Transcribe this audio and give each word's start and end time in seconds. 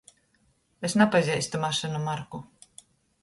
Es 0.87 0.95
napazeistu 1.01 1.61
mašynu 1.65 1.99
marku. 2.07 2.39